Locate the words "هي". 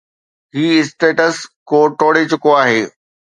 0.55-0.65